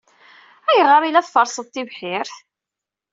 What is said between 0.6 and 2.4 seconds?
Ayɣer ay la tferrseḍ tibḥirt?